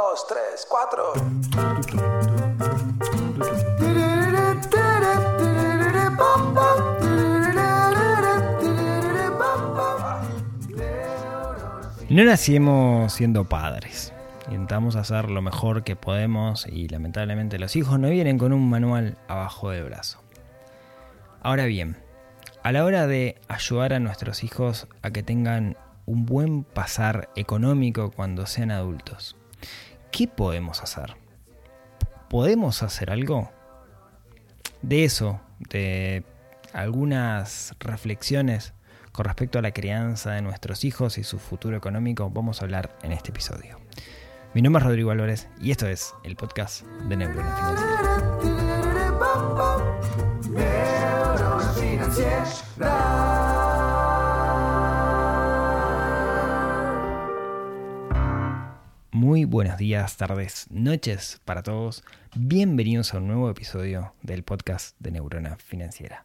[0.00, 1.12] dos, tres, cuatro.
[12.08, 14.12] No nacimos siendo padres.
[14.46, 19.18] Intentamos hacer lo mejor que podemos y lamentablemente los hijos no vienen con un manual
[19.28, 20.20] abajo del brazo.
[21.42, 21.96] Ahora bien,
[22.62, 25.76] a la hora de ayudar a nuestros hijos a que tengan
[26.06, 29.36] un buen pasar económico cuando sean adultos,
[30.10, 31.16] ¿qué podemos hacer?
[32.28, 33.50] ¿Podemos hacer algo?
[34.82, 36.24] De eso, de
[36.72, 38.72] algunas reflexiones
[39.12, 42.96] con respecto a la crianza de nuestros hijos y su futuro económico, vamos a hablar
[43.02, 43.78] en este episodio.
[44.54, 48.19] Mi nombre es Rodrigo Álvarez y esto es el podcast de Neurona
[59.30, 62.02] Muy buenos días, tardes, noches para todos.
[62.34, 66.24] Bienvenidos a un nuevo episodio del podcast de Neurona Financiera.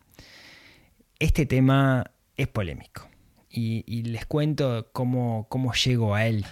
[1.20, 3.08] Este tema es polémico
[3.48, 6.48] y, les cuento cómo, cómo llego a él.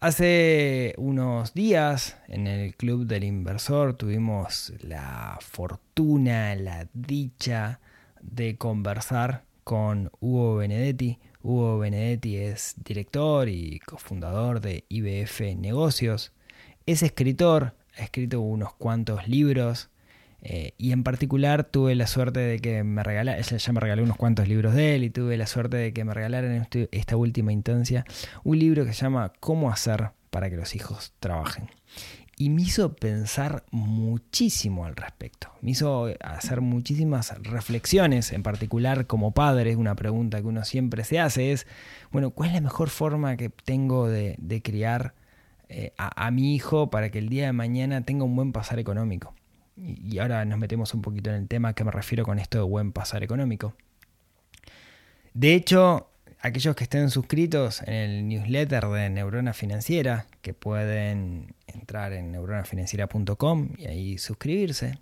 [0.00, 7.78] Hace unos días en el Club del Inversor tuvimos la fortuna, la dicha
[8.20, 11.20] de conversar con Hugo Benedetti.
[11.42, 16.32] Hugo Benedetti es director y cofundador de IBF Negocios.
[16.86, 19.90] Es escritor, ha escrito unos cuantos libros
[20.40, 24.16] eh, y en particular tuve la suerte de que me regalara, ya me regaló unos
[24.16, 27.16] cuantos libros de él y tuve la suerte de que me regalaran en este, esta
[27.16, 28.04] última instancia
[28.44, 31.70] un libro que se llama Cómo hacer para que los hijos trabajen.
[32.38, 35.50] Y me hizo pensar muchísimo al respecto.
[35.60, 41.18] Me hizo hacer muchísimas reflexiones, en particular como padre, una pregunta que uno siempre se
[41.18, 41.66] hace es,
[42.12, 45.14] bueno, ¿cuál es la mejor forma que tengo de, criar
[45.68, 49.34] eh, a mi hijo para que el día de mañana tenga un buen pasar económico?
[49.80, 52.64] y ahora nos metemos un poquito en el tema que me refiero con esto de
[52.64, 53.74] buen pasar económico.
[55.34, 56.10] De hecho,
[56.40, 63.70] aquellos que estén suscritos en el newsletter de Neurona Financiera, que pueden entrar en neuronafinanciera.com
[63.76, 64.98] y ahí suscribirse.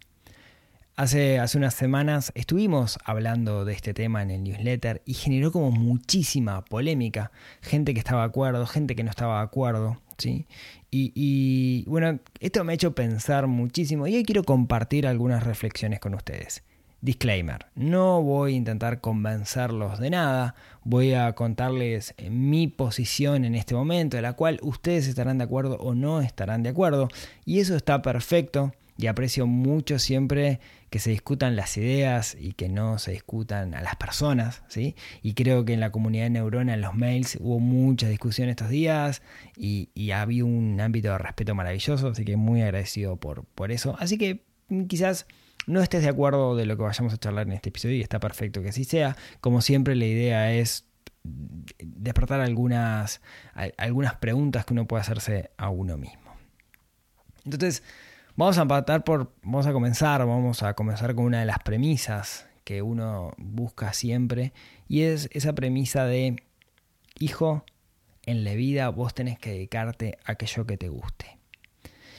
[0.96, 5.70] Hace, hace unas semanas estuvimos hablando de este tema en el newsletter y generó como
[5.70, 7.32] muchísima polémica.
[7.60, 10.00] Gente que estaba de acuerdo, gente que no estaba de acuerdo.
[10.16, 10.46] ¿sí?
[10.90, 16.14] Y, bueno, esto me ha hecho pensar muchísimo y hoy quiero compartir algunas reflexiones con
[16.14, 16.62] ustedes.
[17.06, 23.76] Disclaimer, no voy a intentar convencerlos de nada, voy a contarles mi posición en este
[23.76, 27.06] momento, de la cual ustedes estarán de acuerdo o no estarán de acuerdo,
[27.44, 30.58] y eso está perfecto y aprecio mucho siempre
[30.90, 34.96] que se discutan las ideas y que no se discutan a las personas, ¿sí?
[35.22, 38.68] Y creo que en la comunidad de Neurona, en los mails, hubo mucha discusión estos
[38.68, 39.22] días
[39.56, 43.94] y, y había un ámbito de respeto maravilloso, así que muy agradecido por, por eso.
[44.00, 45.28] Así que mm, quizás
[45.66, 48.20] no estés de acuerdo de lo que vayamos a charlar en este episodio y está
[48.20, 49.16] perfecto que así sea.
[49.40, 50.84] Como siempre, la idea es
[51.82, 53.20] despertar algunas,
[53.76, 56.34] algunas preguntas que uno puede hacerse a uno mismo.
[57.44, 57.82] Entonces,
[58.38, 59.32] Vamos a empatar por.
[59.42, 60.20] Vamos a comenzar.
[60.26, 64.52] Vamos a comenzar con una de las premisas que uno busca siempre.
[64.88, 66.36] Y es esa premisa de
[67.18, 67.64] hijo,
[68.26, 71.38] en la vida vos tenés que dedicarte a aquello que te guste.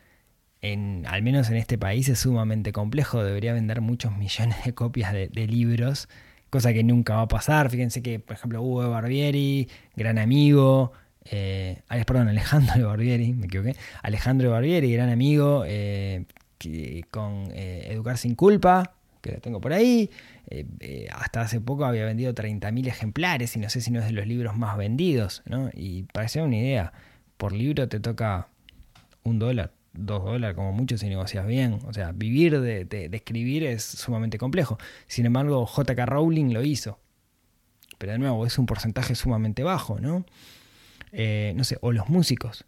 [0.61, 3.23] en, al menos en este país, es sumamente complejo.
[3.23, 6.09] Debería vender muchos millones de copias de, libros,
[6.49, 7.69] cosa que nunca va a pasar.
[7.69, 10.91] Fíjense que, por ejemplo, Hugo Barbieri, gran amigo,
[11.25, 16.25] eh, perdón, Alejandro Barbieri, me equivoqué, Alejandro Barbieri, gran amigo, eh,
[17.11, 20.09] con eh, Educar sin culpa, que lo tengo por ahí,
[21.11, 24.25] hasta hace poco había vendido 30.000 ejemplares y no sé si no es de los
[24.25, 25.69] libros más vendidos, ¿no?
[25.73, 26.93] Y para una idea,
[27.37, 28.47] por libro te toca
[29.23, 31.79] un dólar, dos dólares como mucho si negocias bien.
[31.85, 34.77] O sea, vivir de, de, escribir es sumamente complejo.
[35.07, 36.99] Sin embargo, JK Rowling lo hizo.
[37.97, 40.25] Pero de nuevo, es un porcentaje sumamente bajo, ¿no?
[41.11, 42.65] Eh, no sé, o los músicos.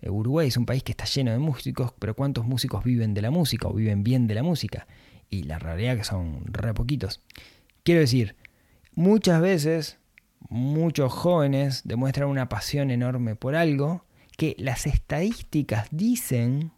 [0.00, 3.22] Eh, Uruguay es un país que está lleno de músicos, pero ¿cuántos músicos viven de
[3.22, 4.86] la música o viven bien de la música?
[5.30, 7.22] Y la realidad que son re poquitos.
[7.84, 8.36] Quiero decir,
[8.94, 9.98] muchas veces
[10.48, 14.04] muchos jóvenes demuestran una pasión enorme por algo
[14.36, 16.72] que las estadísticas dicen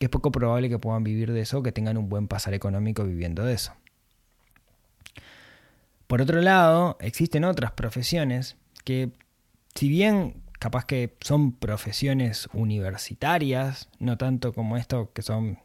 [0.00, 3.04] que es poco probable que puedan vivir de eso que tengan un buen pasar económico
[3.04, 3.74] viviendo de eso.
[6.06, 9.10] Por otro lado, existen otras profesiones que,
[9.74, 15.58] si bien capaz que son profesiones universitarias, no tanto como esto que son,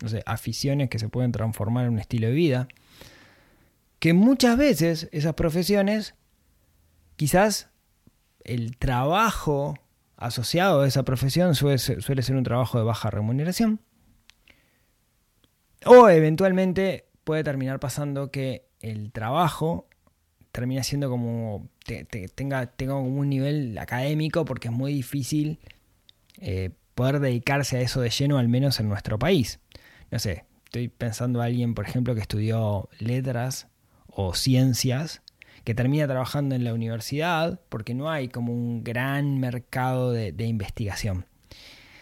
[0.00, 2.68] no sé, aficiones que se pueden transformar en un estilo de vida,
[3.98, 6.14] que muchas veces esas profesiones,
[7.16, 7.68] quizás
[8.42, 9.74] el trabajo
[10.16, 13.80] asociado a esa profesión suele ser, un trabajo de baja remuneración.
[15.84, 19.88] O eventualmente puede terminar pasando que el trabajo
[20.52, 21.68] termina siendo como
[22.34, 25.58] tenga, tenga un nivel académico porque es muy difícil
[26.38, 29.60] eh, poder dedicarse a eso de lleno, al menos en nuestro país.
[30.10, 33.68] No sé, estoy pensando a alguien, por ejemplo, que estudió letras
[34.06, 35.22] o ciencias
[35.64, 41.26] que termina trabajando en la universidad porque no hay como un gran mercado de, investigación.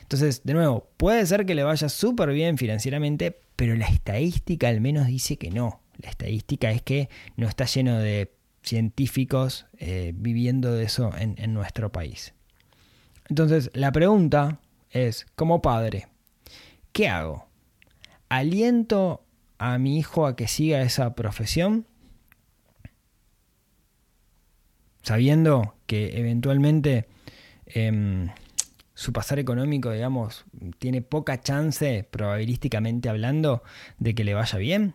[0.03, 4.81] Entonces, de nuevo, puede ser que le vaya súper bien financieramente, pero la estadística al
[4.81, 5.83] menos dice que no.
[5.99, 11.91] La estadística es que no está lleno de científicos eh, viviendo de eso en, nuestro
[11.91, 12.35] país.
[13.29, 14.61] Entonces, la pregunta
[14.91, 16.09] es, como padre,
[16.93, 17.47] ¿qué hago?
[18.29, 19.25] ¿Aliento
[19.59, 21.87] a mi hijo a que siga esa profesión?
[25.03, 27.09] sabiendo que eventualmente
[27.67, 28.29] em,
[28.95, 30.45] su pasar económico, digamos,
[30.79, 33.63] tiene poca chance, probabilísticamente hablando,
[33.99, 34.95] de que le vaya bien.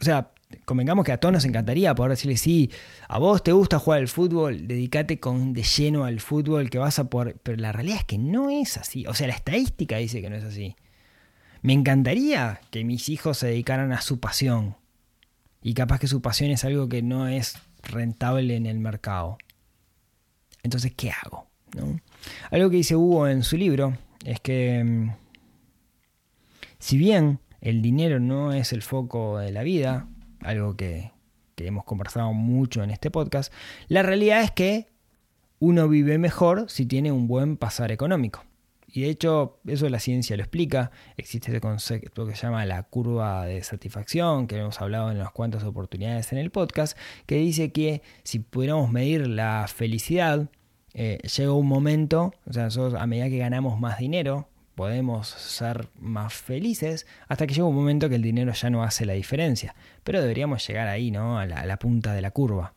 [0.00, 0.30] O sea,
[0.64, 2.70] convengamos que a todos nos encantaría poder decirle, sí,
[3.08, 6.98] a vos te gusta jugar al fútbol, dedícate con, de lleno al fútbol que vas
[6.98, 7.38] a por...
[7.40, 9.06] Pero la realidad es que no es así.
[9.06, 10.76] O sea, la estadística dice que no es así.
[11.62, 14.76] Me encantaría que mis hijos se dedicaran a su pasión.
[15.62, 19.38] Y capaz que su pasión es algo que no es rentable en el mercado.
[20.62, 21.48] Entonces, ¿qué hago?
[22.50, 25.10] Algo que dice Hugo en su libro es que mm,
[26.78, 30.08] si bien el dinero no es el foco de la vida,
[30.40, 31.12] algo que,
[31.54, 33.52] que hemos conversado mucho en este podcast,
[33.88, 34.88] la realidad es que
[35.58, 38.44] uno vive mejor si tiene un buen pasar económico.
[38.90, 40.90] Y de hecho, eso la ciencia lo explica.
[41.16, 45.30] Existe este concepto que se llama la curva de satisfacción, que hemos hablado en unas
[45.32, 46.96] cuantas oportunidades en el podcast,
[47.26, 50.48] que dice que si pudiéramos medir la felicidad,
[50.94, 54.47] eh, llega un momento, o sea, nosotros a medida que ganamos más dinero,
[54.78, 59.06] podemos ser más felices hasta que llega un momento que el dinero ya no hace
[59.06, 59.74] la diferencia.
[60.04, 61.36] Pero deberíamos llegar ahí, ¿no?
[61.36, 62.74] A la, punta de la curva.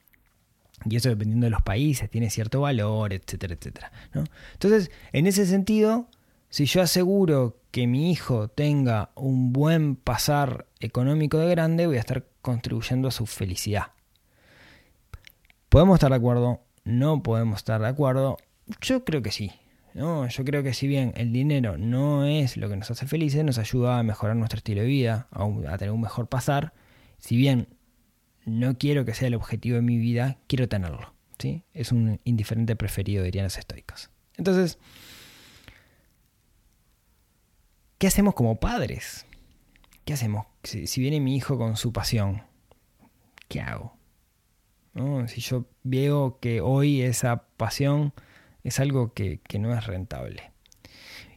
[0.83, 3.91] Y eso dependiendo de los países tiene cierto valor, etcétera, etcétera.
[4.15, 4.23] ¿no?
[4.53, 6.07] Entonces, en ese sentido,
[6.49, 11.99] si yo aseguro que mi hijo tenga un buen pasar económico de grande, voy a
[11.99, 13.91] estar contribuyendo a su felicidad.
[15.69, 16.61] ¿Podemos estar de acuerdo?
[16.83, 18.37] No podemos estar de acuerdo.
[18.81, 19.51] Yo creo que sí.
[19.93, 20.27] ¿No?
[20.27, 23.57] Yo creo que si bien el dinero no es lo que nos hace felices, nos
[23.57, 26.73] ayuda a mejorar nuestro estilo de vida, a, a tener un mejor pasar.
[27.17, 27.67] Si bien
[28.45, 31.13] no quiero que sea el objetivo de mi vida, quiero tenerlo.
[31.39, 31.63] ¿sí?
[31.73, 34.09] Es un indiferente preferido, dirían los estoicos.
[34.37, 34.77] Entonces,
[37.97, 39.25] ¿qué hacemos como padres?
[40.05, 40.47] ¿Qué hacemos?
[40.63, 42.43] Si, viene mi hijo con su pasión,
[43.47, 43.97] ¿qué hago?
[45.27, 48.13] Si yo veo que hoy esa pasión
[48.63, 50.51] es algo que, no es rentable.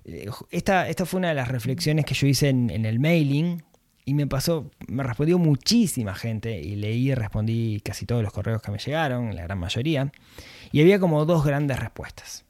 [0.04, 3.62] Eh, esta, esta, fue una de las reflexiones que yo hice en, el mailing
[4.04, 8.60] y me pasó, me respondió muchísima gente y leí y respondí casi todos los correos
[8.60, 10.12] que me llegaron, la gran mayoría,
[10.72, 12.44] y había como dos grandes respuestas.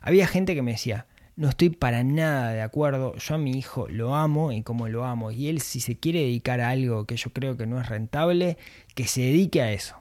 [0.00, 3.88] Había gente que me decía, no estoy para nada de acuerdo, yo a mi hijo
[3.88, 7.16] lo amo y como lo amo, y él si se quiere dedicar a algo que
[7.16, 8.56] yo creo que no es rentable,
[8.94, 9.96] que se dedique a eso,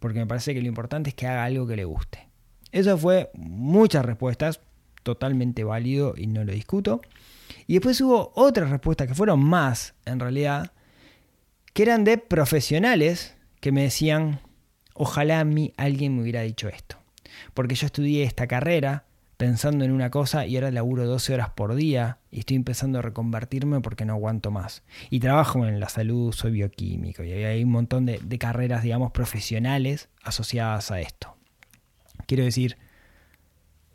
[0.00, 2.31] porque me parece que lo importante es que haga algo que le guste.
[2.72, 4.60] Eso fue muchas respuestas,
[5.02, 7.02] totalmente válido y no lo discuto.
[7.66, 10.72] Y después hubo otras respuestas que fueron más, en realidad,
[11.74, 14.40] que eran de profesionales que me decían,
[14.94, 16.96] ojalá a mí alguien me hubiera dicho esto.
[17.54, 19.04] porque yo estudié esta carrera
[19.36, 23.02] pensando en una cosa y ahora laburo 12 horas por día y estoy empezando a
[23.02, 24.82] reconvertirme porque no aguanto más.
[25.10, 29.10] Y trabajo en la salud, soy bioquímico y hay un montón de, de carreras, digamos,
[29.12, 31.36] profesionales asociadas a esto.
[32.26, 32.76] Quiero decir,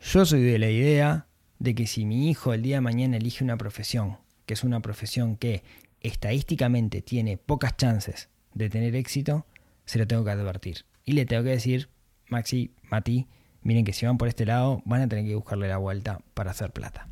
[0.02, 1.28] yo soy de la idea
[1.60, 4.80] de que si mi hijo el día de mañana elige una profesión, que es una
[4.82, 5.64] profesión que
[6.02, 9.46] estadísticamente tiene pocas chances de tener éxito,
[9.86, 10.86] se lo tengo que advertir.
[11.06, 11.90] Y le tengo que decir,
[12.28, 13.28] Maxi, Mati,
[13.62, 16.52] miren que si van por este lado van a tener que buscarle la vuelta para
[16.52, 17.08] hacer plata.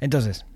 [0.00, 0.46] Entonces,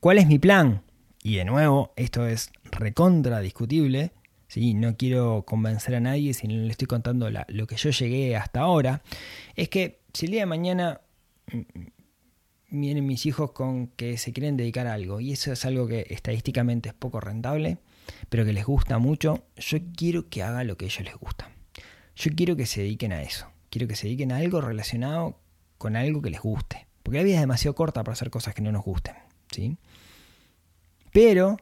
[0.00, 0.82] ¿cuál es mi plan?
[1.22, 4.12] Y de nuevo, esto es recontra discutible.
[4.48, 4.74] ¿Sí?
[4.74, 8.60] No quiero convencer a nadie, si no le estoy contando lo que yo llegué hasta
[8.60, 9.02] ahora.
[9.54, 11.00] Es que si el día de mañana
[11.52, 11.86] mm, mm,
[12.70, 16.06] vienen mis hijos con que se quieren dedicar a algo, y eso es algo que
[16.10, 17.78] estadísticamente es poco rentable,
[18.28, 21.50] pero que les gusta mucho, yo quiero que haga lo que a ellos les gusta.
[22.14, 23.46] Yo quiero que se dediquen a eso.
[23.68, 25.38] Quiero que se dediquen a algo relacionado
[25.76, 26.86] con algo que les guste.
[27.02, 29.14] Porque la vida es demasiado corta para hacer cosas que no nos gusten.
[29.50, 29.76] ¿sí?
[31.12, 31.58] Pero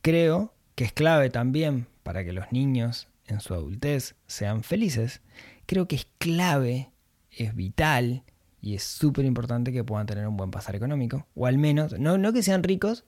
[0.00, 5.20] creo que es clave también para que los niños en su adultez sean felices.
[5.66, 6.90] Creo que es clave,
[7.32, 8.22] es vital
[8.60, 11.26] y es súper importante que puedan tener un buen pasar económico.
[11.34, 13.04] O al menos, no, que sean ricos,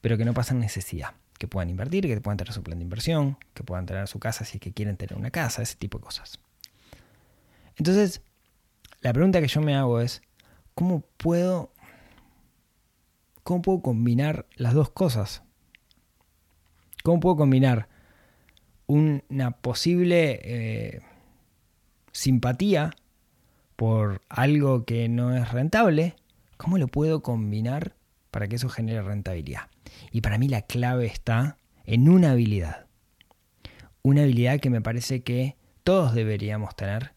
[0.00, 3.36] pero que no pasen necesidad que puedan invertir, que puedan tener su plan de inversión,
[3.52, 6.04] que puedan tener su casa si es que quieren tener una casa, ese tipo de
[6.04, 6.40] cosas.
[7.76, 8.22] Entonces,
[9.02, 10.22] la pregunta que yo me hago es,
[10.74, 11.70] ¿cómo puedo,
[13.42, 15.42] cómo puedo combinar las dos cosas?
[17.04, 17.86] ¿Cómo puedo combinar
[18.86, 21.00] una posible eh,
[22.12, 22.90] simpatía
[23.76, 26.16] por algo que no es rentable?
[26.56, 27.94] ¿Cómo lo puedo combinar
[28.30, 29.68] para que eso genere rentabilidad?
[30.10, 32.86] Y para mí la clave está en una habilidad.
[34.02, 37.12] Una habilidad que me parece que todos deberíamos tener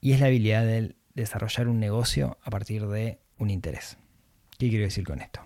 [0.00, 3.96] y es la habilidad de desarrollar un negocio a partir de un interés.
[4.58, 5.40] ¿Qué quiero decir con esto?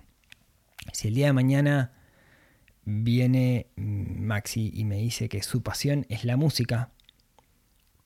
[0.92, 1.92] Si el día de mañana
[2.84, 6.90] viene Maxi y me dice que su pasión es la música,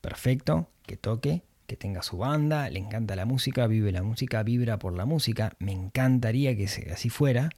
[0.01, 4.79] perfecto, que toque, que tenga su banda, le encanta la música, vive la música, vibra
[4.79, 7.49] por la música, me encantaría que así fuera,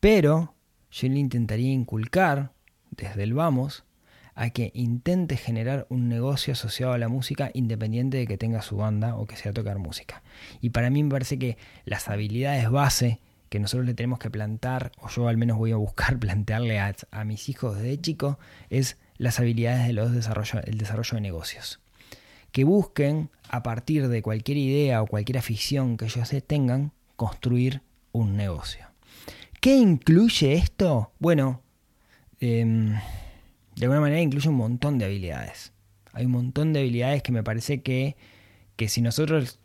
[0.00, 0.54] pero
[0.90, 2.52] yo le intentaría inculcar
[2.90, 3.84] desde el vamos
[4.36, 8.76] a que intente generar un negocio asociado a la música independiente de que tenga su
[8.76, 10.22] banda o que sea tocar música.
[10.60, 14.92] Y para mí me parece que las habilidades base que nosotros le tenemos que plantar,
[14.98, 18.38] o yo al menos voy a buscar plantearle a, mis hijos desde chico,
[18.70, 21.80] es las habilidades del desarrollo, desarrollo de negocios.
[22.52, 28.36] Que busquen, a partir de cualquier idea o cualquier afición que ellos tengan, construir un
[28.36, 28.86] negocio.
[29.60, 31.12] ¿Qué incluye esto?
[31.18, 31.62] Bueno,
[32.40, 32.94] em,
[33.74, 35.72] de alguna manera incluye un montón de habilidades.
[36.12, 38.16] Hay un montón de habilidades que me parece que,
[38.76, 39.58] que si nosotros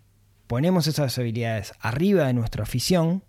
[0.48, 3.24] ponemos esas habilidades arriba de nuestra afición,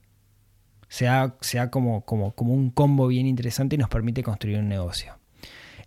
[0.93, 5.17] sea, sea como, como, como un combo bien interesante y nos permite construir un negocio.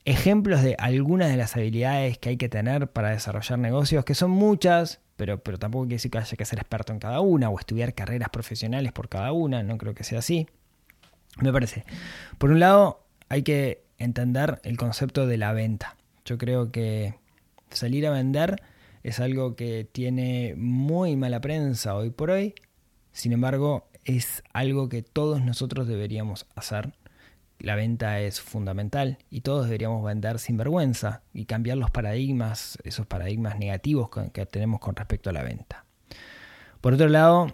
[0.03, 4.31] Ejemplos de algunas de las habilidades que hay que tener para desarrollar negocios, que son
[4.31, 7.59] muchas, pero, pero tampoco quiere decir que haya que ser experto en cada una o
[7.59, 10.47] estudiar carreras profesionales por cada una, no creo que sea así.
[11.39, 11.85] Me parece.
[12.39, 15.97] Por un lado, hay que entender el concepto de la venta.
[16.25, 17.13] Yo creo que
[17.69, 18.59] salir a vender
[19.03, 22.55] es algo que tiene muy mala prensa hoy por hoy.
[23.11, 26.93] Sin embargo, es algo que todos nosotros deberíamos hacer.
[27.59, 33.07] La venta es fundamental y todos deberíamos vender sin vergüenza y cambiar los paradigmas, esos
[33.07, 35.85] paradigmas negativos que tenemos con respecto a la venta.
[36.81, 37.53] Por otro lado,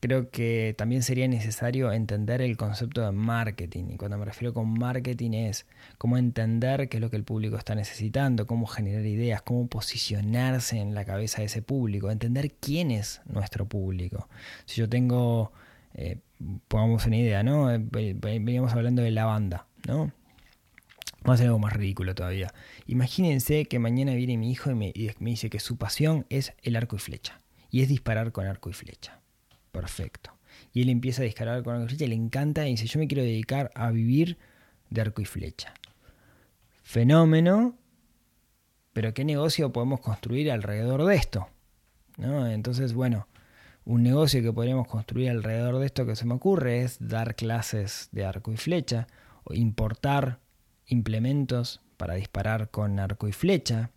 [0.00, 3.86] creo que también sería necesario entender el concepto de marketing.
[3.90, 7.56] Y cuando me refiero con marketing es cómo entender qué es lo que el público
[7.56, 12.90] está necesitando, cómo generar ideas, cómo posicionarse en la cabeza de ese público, entender quién
[12.90, 14.28] es nuestro público.
[14.66, 15.52] Si yo tengo,
[15.94, 16.18] eh,
[16.68, 17.66] pongamos una idea, ¿no?
[17.66, 20.12] Veníamos hablando de la banda, ¿no?
[21.22, 22.52] Vamos a hacer algo más ridículo todavía.
[22.86, 26.96] Imagínense que mañana viene mi hijo y me dice que su pasión es el arco
[26.96, 27.40] y flecha.
[27.70, 29.18] Y es disparar con arco y flecha
[29.78, 30.32] perfecto.
[30.72, 33.06] Y él empieza a disparar con arco y flecha, le encanta y dice, yo me
[33.06, 34.38] quiero dedicar a vivir
[34.90, 35.72] de arco y flecha.
[36.82, 37.76] Fenómeno,
[38.92, 41.48] pero ¿qué negocio podemos construir alrededor de esto?
[42.16, 42.48] ¿No?
[42.48, 43.28] Entonces, bueno,
[43.88, 48.10] un negocio que podríamos construir alrededor de esto que se me ocurre es dar clases
[48.12, 49.06] de arco y flecha
[49.44, 50.40] o importar
[50.86, 53.90] implementos para disparar con arco y flecha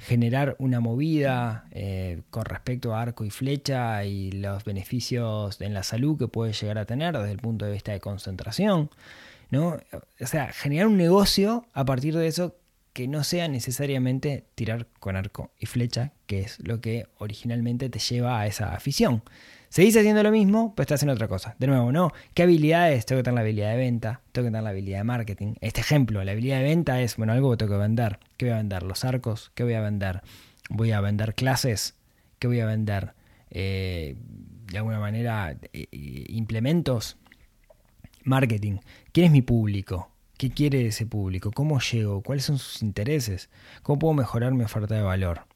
[0.00, 5.82] generar una movida eh, con respecto a arco y flecha y los beneficios en la
[5.82, 8.90] salud que puede llegar a tener desde el punto de vista de concentración.
[9.50, 9.78] ¿no?
[10.20, 12.54] O sea, generar un negocio a partir de eso
[12.98, 18.00] que no sea necesariamente tirar con arco y flecha, que es lo que originalmente te
[18.00, 19.22] lleva a esa afición.
[19.68, 21.54] Seguís haciendo lo mismo, pero estás haciendo otra cosa.
[21.60, 22.10] De nuevo, ¿no?
[22.34, 23.06] ¿Qué habilidades?
[23.06, 25.54] Tengo que tener la habilidad de venta, tengo que tener la habilidad de marketing.
[25.60, 28.18] Este ejemplo, la habilidad de venta es, bueno, algo que tengo que vender.
[28.36, 28.82] ¿Qué voy a vender?
[28.82, 29.52] Los arcos.
[29.54, 30.22] ¿Qué voy a vender?
[30.68, 31.94] Voy a vender clases.
[32.40, 33.14] ¿Qué voy a vender?
[33.50, 34.16] Eh,
[34.72, 35.86] de alguna manera, eh,
[36.30, 37.16] implementos.
[38.24, 38.78] Marketing.
[39.12, 40.10] ¿Quién es mi público?
[40.38, 41.50] ¿Qué quiere ese público?
[41.50, 42.22] ¿Cómo llego?
[42.22, 43.50] ¿Cuáles son sus intereses?
[43.82, 45.46] ¿Cómo puedo mejorar mi oferta de valor?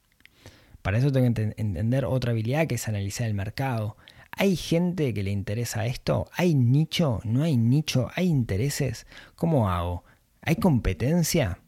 [0.81, 3.95] Para eso tengo que entender otra habilidad que es analizar el mercado.
[4.31, 6.27] ¿Hay gente que le interesa esto?
[6.33, 7.21] ¿Hay nicho?
[7.23, 8.09] ¿No hay nicho?
[8.13, 9.07] ¿Hay intereses?
[9.35, 10.03] ¿Cómo hago?
[10.41, 11.59] ¿Hay competencia?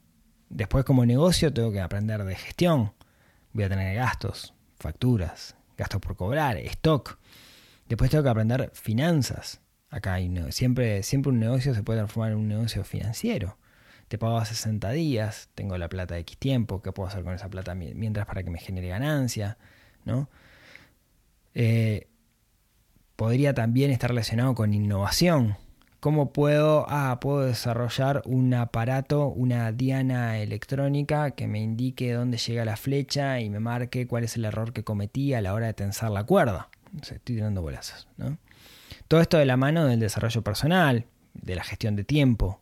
[0.50, 2.92] Después como negocio tengo que aprender de gestión.
[3.54, 7.18] Voy a tener gastos, facturas, gastos por cobrar, stock.
[7.88, 9.62] Después tengo que aprender finanzas.
[9.90, 13.56] Acá hay, siempre, siempre un negocio se puede transformar en un negocio financiero
[14.08, 17.34] te pago a 60 días, tengo la plata de X tiempo, ¿qué puedo hacer con
[17.34, 19.58] esa plata mientras para que me genere ganancia?
[20.04, 20.28] ¿no?
[21.54, 22.06] Eh,
[23.16, 25.56] podría también estar relacionado con innovación.
[25.98, 32.64] ¿Cómo puedo, ah, puedo desarrollar un aparato, una diana electrónica que me indique dónde llega
[32.64, 35.74] la flecha y me marque cuál es el error que cometí a la hora de
[35.74, 36.68] tensar la cuerda?
[37.00, 38.06] estoy tirando bolazos.
[38.18, 38.38] ¿no?
[39.08, 42.60] Todo esto de la mano del desarrollo personal, de la gestión de tiempo,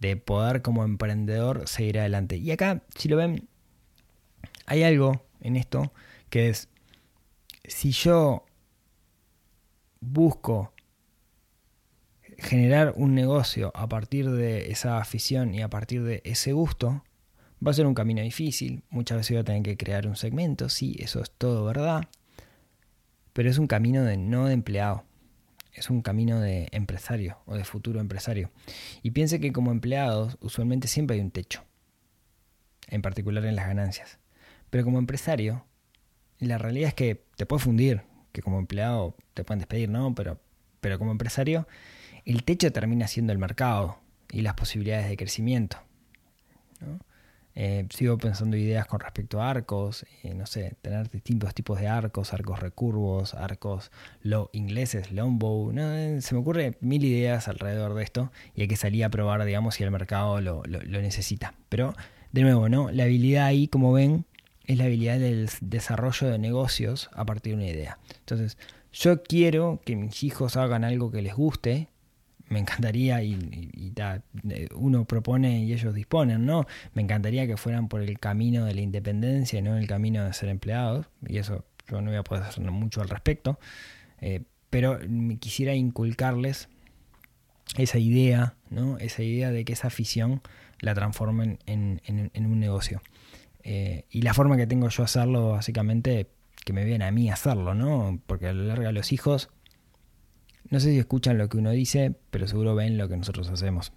[0.00, 2.36] de poder como emprendedor seguir adelante.
[2.36, 3.48] Y acá, si lo ven,
[4.66, 5.92] hay algo en esto
[6.30, 6.68] que es,
[7.64, 8.44] si yo
[10.00, 10.72] busco
[12.38, 17.04] generar un negocio a partir de esa afición y a partir de ese gusto,
[17.64, 18.82] va a ser un camino difícil.
[18.90, 22.08] Muchas veces voy a tener que crear un segmento, sí, eso es todo verdad.
[23.32, 25.04] Pero es un camino de no de empleado
[25.72, 28.50] es un camino de empresario o de futuro empresario.
[29.02, 31.64] Y piense que como empleados usualmente siempre hay un techo,
[32.88, 34.18] en particular en las ganancias.
[34.70, 35.64] Pero como empresario,
[36.38, 38.02] la realidad es que te puede fundir,
[38.32, 40.14] que como empleado te pueden despedir, ¿no?
[40.14, 40.40] Pero,
[40.80, 41.66] pero como empresario,
[42.24, 43.98] el techo termina siendo el mercado
[44.30, 45.78] y las posibilidades de crecimiento.
[46.80, 46.98] ¿no?
[47.54, 51.86] Eh, sigo pensando ideas con respecto a arcos, eh, no sé, tener distintos tipos de
[51.86, 53.90] arcos, arcos recurvos, arcos
[54.22, 55.72] low, ingleses, longbow.
[55.76, 59.44] Eh, se me ocurre mil ideas alrededor de esto y hay que salir a probar,
[59.44, 61.54] digamos, si el mercado lo, necesita.
[61.68, 61.94] Pero,
[62.32, 62.90] de nuevo, ¿no?
[62.90, 64.24] La habilidad ahí, como ven,
[64.66, 67.98] es la habilidad del desarrollo de negocios a partir de una idea.
[68.20, 68.56] Entonces,
[68.92, 71.88] yo quiero que mis hijos hagan algo que les guste,
[72.52, 73.92] me encantaría, y,
[74.74, 76.66] uno propone y ellos disponen, ¿no?
[76.94, 80.32] Me encantaría que fueran por el camino de la independencia y no el camino de
[80.32, 83.58] ser empleados, y eso yo no voy a poder hacer mucho al respecto,
[84.20, 84.98] eh, pero
[85.40, 86.68] quisiera inculcarles
[87.76, 88.98] esa idea, ¿no?
[88.98, 90.42] Esa idea de que esa afición
[90.80, 92.00] la transformen en,
[92.34, 93.02] un negocio.
[93.64, 96.28] Eh, y la forma que tengo yo hacerlo, básicamente,
[96.64, 98.20] que me vean a mí hacerlo, ¿no?
[98.26, 99.50] Porque a lo largo de los hijos
[100.72, 103.92] no sé si escuchan lo que uno dice, pero seguro ven lo que nosotros hacemos.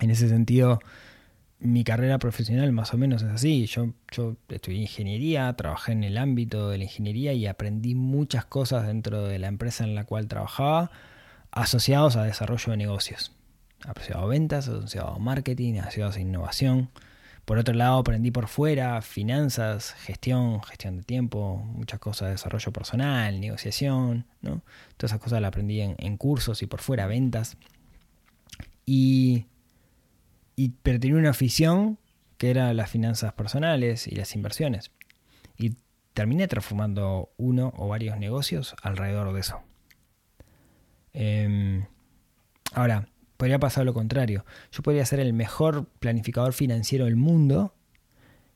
[0.00, 0.78] En ese sentido,
[1.58, 3.66] mi carrera profesional más o menos es así.
[3.66, 8.86] Yo, yo estudié ingeniería, trabajé en el ámbito de la ingeniería y aprendí muchas cosas
[8.86, 10.92] dentro de la empresa en la cual trabajaba
[11.50, 13.32] asociados a desarrollo de negocios.
[13.84, 16.90] Asociado a ventas, asociado a marketing, asociados a innovación.
[17.44, 22.72] Por otro lado, aprendí por fuera finanzas, gestión, gestión de tiempo, muchas cosas de desarrollo
[22.72, 24.62] personal, negociación, ¿no?
[24.96, 27.56] Todas esas cosas las aprendí en, cursos y por fuera ventas.
[28.86, 29.46] Y,
[30.54, 31.98] y, pero tenía una afición
[32.38, 34.92] que era las finanzas personales y las inversiones.
[35.58, 35.76] Y
[36.14, 39.62] terminé transformando uno o varios negocios alrededor de eso.
[41.12, 41.86] Em,
[42.72, 43.08] ahora,
[43.42, 44.46] podría pasar lo contrario.
[44.70, 47.74] Yo podría ser el mejor planificador financiero del mundo,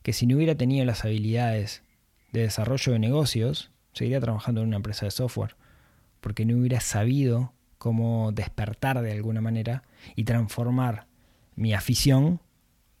[0.01, 1.83] que si no hubiera tenido las habilidades
[2.31, 5.57] de desarrollo de negocios, seguiría trabajando en una empresa de software,
[6.21, 9.83] porque no hubiera sabido cómo despertar de alguna manera
[10.15, 11.05] y transformar
[11.57, 12.39] mi afición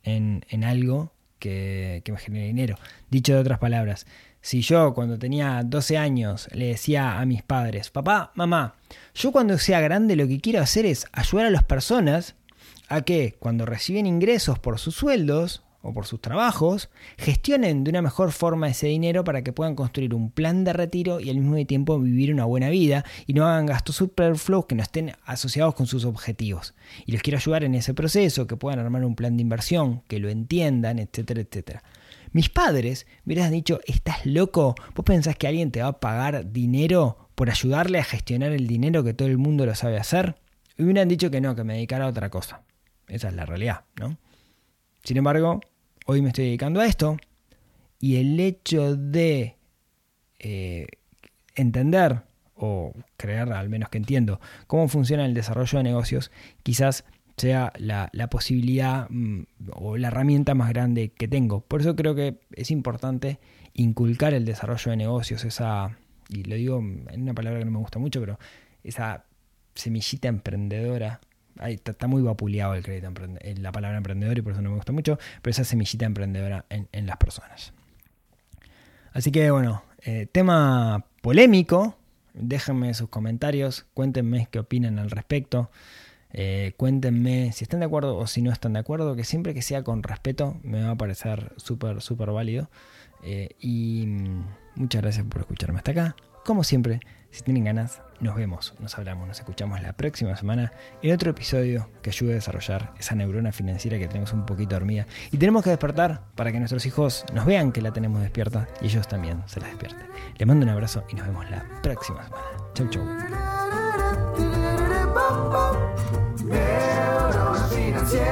[0.03, 2.75] en, algo que, que me genere dinero.
[3.09, 4.07] Dicho de otras palabras,
[4.47, 8.75] si yo cuando tenía 12 años le decía a mis padres, papá, mamá,
[9.13, 12.35] yo cuando sea grande lo que quiero hacer es ayudar a las personas
[12.87, 18.01] a que cuando reciben ingresos por sus sueldos o por sus trabajos, gestionen de una
[18.01, 21.65] mejor forma ese dinero para que puedan construir un plan de retiro y al mismo
[21.65, 25.87] tiempo vivir una buena vida y no hagan gastos superfluos que no estén asociados con
[25.87, 26.73] sus objetivos.
[27.05, 30.19] Y les quiero ayudar en ese proceso, que puedan armar un plan de inversión, que
[30.19, 31.83] lo entiendan, etcétera, etcétera.
[32.37, 34.75] Mis padres me hubieran dicho, ¿estás loco?
[34.93, 39.03] ¿Vos pensás que alguien te va a pagar dinero por ayudarle a gestionar el dinero
[39.03, 40.35] que todo el mundo lo sabe hacer?
[40.77, 42.61] Y me hubieran dicho que no, que me dedicara a otra cosa.
[43.07, 44.19] Esa es la realidad, ¿no?
[45.03, 45.61] Sin embargo,
[46.05, 47.17] hoy me estoy dedicando a esto
[47.99, 49.55] y el hecho de
[50.37, 50.85] eh,
[51.55, 52.21] entender
[52.53, 56.29] o creer, al menos que entiendo, cómo funciona el desarrollo de negocios,
[56.61, 57.03] quizás
[57.37, 61.61] sea la, posibilidad mm, o la herramienta más grande que tengo.
[61.61, 63.39] Por eso creo que es importante
[63.73, 65.97] inculcar el desarrollo de negocios, esa,
[66.29, 68.39] y lo digo en una palabra que no me gusta mucho, pero
[68.83, 69.25] esa
[69.75, 71.21] semillita emprendedora.
[71.61, 73.13] está, muy vapuleado el crédito
[73.57, 77.05] la palabra emprendedor y por eso no me gusta mucho, pero esa semillita emprendedora en,
[77.05, 77.71] las personas.
[79.13, 81.97] Así que bueno, eh, tema polémico,
[82.33, 85.69] déjenme sus comentarios, cuéntenme qué opinan al respecto.
[86.33, 89.61] Eh, cuéntenme si están de acuerdo o si no están de acuerdo, que siempre que
[89.61, 92.69] sea con respeto me va a parecer súper, súper válido.
[93.23, 96.15] Eh, y mm, muchas gracias por escucharme hasta acá.
[96.45, 101.13] Como siempre, si tienen ganas, nos vemos, nos hablamos, nos escuchamos la próxima semana en
[101.13, 105.07] otro episodio que ayude a desarrollar esa neurona financiera que tenemos un poquito dormida.
[105.31, 108.85] Y tenemos que despertar para que nuestros hijos nos vean que la tenemos despierta y
[108.85, 110.07] ellos también se la despierten.
[110.37, 112.45] Les mando un abrazo y nos vemos la próxima semana.
[112.73, 113.05] Chau, chau.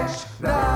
[0.06, 0.75] Crash